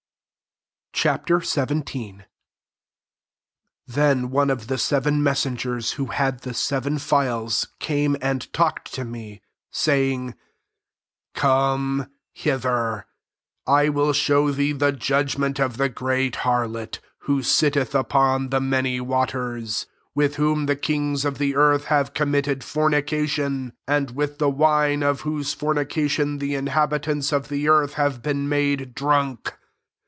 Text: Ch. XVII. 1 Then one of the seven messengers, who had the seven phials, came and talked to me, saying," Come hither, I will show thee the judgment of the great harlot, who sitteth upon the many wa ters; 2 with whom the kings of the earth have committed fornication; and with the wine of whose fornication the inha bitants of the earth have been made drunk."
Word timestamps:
Ch. 0.93 1.07
XVII. 1.07 1.81
1 1.95 2.25
Then 3.87 4.29
one 4.29 4.51
of 4.51 4.67
the 4.67 4.77
seven 4.77 5.23
messengers, 5.23 5.93
who 5.93 6.07
had 6.07 6.41
the 6.41 6.53
seven 6.53 6.99
phials, 6.99 7.69
came 7.79 8.15
and 8.21 8.51
talked 8.53 8.93
to 8.93 9.03
me, 9.03 9.41
saying," 9.71 10.35
Come 11.33 12.07
hither, 12.33 13.07
I 13.65 13.89
will 13.89 14.13
show 14.13 14.51
thee 14.51 14.73
the 14.73 14.91
judgment 14.91 15.59
of 15.59 15.77
the 15.77 15.89
great 15.89 16.35
harlot, 16.35 16.99
who 17.19 17.41
sitteth 17.41 17.95
upon 17.95 18.49
the 18.49 18.61
many 18.61 19.01
wa 19.01 19.25
ters; 19.25 19.85
2 19.85 19.89
with 20.13 20.35
whom 20.35 20.67
the 20.67 20.75
kings 20.75 21.25
of 21.25 21.39
the 21.39 21.55
earth 21.55 21.85
have 21.85 22.13
committed 22.13 22.63
fornication; 22.63 23.73
and 23.87 24.11
with 24.11 24.37
the 24.37 24.49
wine 24.51 25.01
of 25.01 25.21
whose 25.21 25.51
fornication 25.55 26.37
the 26.37 26.51
inha 26.53 26.87
bitants 26.87 27.33
of 27.33 27.47
the 27.47 27.67
earth 27.67 27.93
have 27.93 28.21
been 28.21 28.47
made 28.47 28.93
drunk." 28.93 29.53